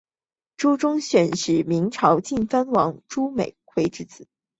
[0.57, 4.27] 朱钟铉是明朝晋藩王朱美圭之子。